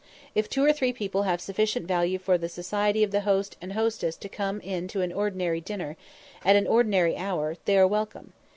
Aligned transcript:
If 0.33 0.49
two 0.49 0.65
or 0.65 0.73
three 0.73 0.93
people 0.93 1.21
have 1.29 1.39
sufficient 1.39 1.85
value 1.87 2.17
for 2.17 2.35
the 2.35 2.49
society 2.49 3.03
of 3.03 3.11
the 3.11 3.21
host 3.21 3.55
and 3.61 3.73
hostess 3.73 4.17
to 4.17 4.27
come 4.29 4.59
in 4.61 4.87
to 4.87 5.01
an 5.01 5.13
ordinary 5.13 5.61
dinner, 5.61 5.95
at 6.43 6.55
an 6.55 6.65
ordinary 6.65 7.15
hour, 7.15 7.55
they 7.65 7.77
are 7.77 7.85
welcome. 7.85 8.33